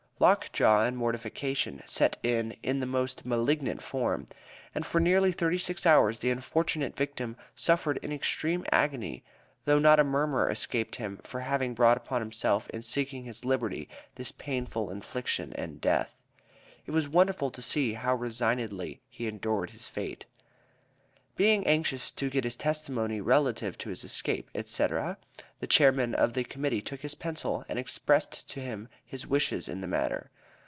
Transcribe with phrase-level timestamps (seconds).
[0.21, 4.27] Lockjaw and mortification set in in the most malignant form,
[4.75, 9.23] and for nearly thirty six hours the unfortunate victim suffered in extreme agony,
[9.65, 13.89] though not a murmur escaped him for having brought upon himself in seeking his liberty
[14.13, 16.13] this painful infliction and death.
[16.85, 20.27] It was wonderful to see how resignedly he endured his fate.
[21.37, 25.17] Being anxious to get his testimony relative to his escape, etc.,
[25.61, 29.79] the Chairman of the Committee took his pencil and expressed to him his wishes in
[29.81, 30.29] the matter.